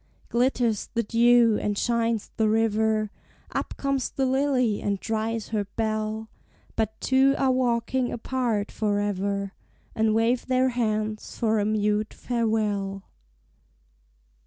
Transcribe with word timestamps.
Glitters 0.29 0.89
the 0.95 1.03
dew, 1.03 1.59
and 1.61 1.77
shines 1.77 2.31
the 2.35 2.49
river; 2.49 3.11
Up 3.51 3.75
comes 3.77 4.09
the 4.09 4.25
lily 4.25 4.81
and 4.81 4.99
dries 4.99 5.49
her 5.49 5.65
bell; 5.75 6.27
But 6.75 6.99
two 6.99 7.35
are 7.37 7.51
walking 7.51 8.11
apart 8.11 8.71
forever, 8.71 9.53
And 9.93 10.15
wave 10.15 10.47
their 10.47 10.69
hands 10.69 11.37
for 11.37 11.59
a 11.59 11.65
mute 11.65 12.15
farewell. 12.15 13.03